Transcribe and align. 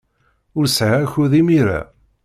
Ur 0.57 0.65
sɛiɣ 0.67 0.99
akud 1.05 1.33
imir-a. 1.39 1.79